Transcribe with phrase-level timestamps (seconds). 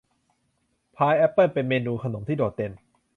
[0.95, 2.73] พายแอปเปิ้ลเป็นเมนูขนมที่โดดเด่น